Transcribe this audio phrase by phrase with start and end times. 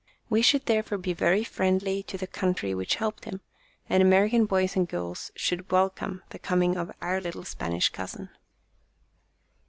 [0.31, 3.41] We should therefore be very friendly to the country which helped him,
[3.87, 8.31] and Ameri can boys and girls should welcome the coming of Our Little Spanish Cousin.